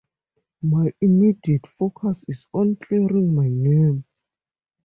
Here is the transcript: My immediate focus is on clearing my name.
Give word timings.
My 0.63 0.91
immediate 0.99 1.67
focus 1.67 2.25
is 2.27 2.47
on 2.53 2.75
clearing 2.77 3.35
my 3.35 3.47
name. 3.49 4.03